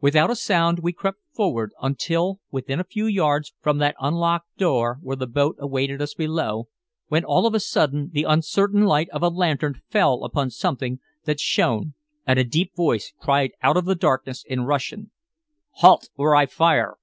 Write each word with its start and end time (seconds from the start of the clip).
Without 0.00 0.32
a 0.32 0.34
sound 0.34 0.80
we 0.80 0.92
crept 0.92 1.20
forward 1.32 1.70
until 1.80 2.40
within 2.50 2.80
a 2.80 2.90
few 2.90 3.06
yards 3.06 3.52
from 3.60 3.78
that 3.78 3.94
unlocked 4.00 4.56
door 4.58 4.98
where 5.00 5.14
the 5.14 5.28
boat 5.28 5.54
awaited 5.60 6.02
us 6.02 6.12
below, 6.12 6.66
when, 7.06 7.24
of 7.24 7.54
a 7.54 7.60
sudden, 7.60 8.10
the 8.12 8.24
uncertain 8.24 8.84
light 8.84 9.08
of 9.10 9.20
the 9.20 9.30
lantern 9.30 9.80
fell 9.88 10.24
upon 10.24 10.50
something 10.50 10.98
that 11.22 11.38
shone 11.38 11.94
and 12.26 12.36
a 12.36 12.42
deep 12.42 12.74
voice 12.74 13.12
cried 13.20 13.52
out 13.62 13.76
of 13.76 13.84
the 13.84 13.94
darkness 13.94 14.44
in 14.44 14.64
Russian 14.64 15.12
"Halt! 15.76 16.08
or 16.16 16.34
I 16.34 16.46
fire!" 16.46 16.96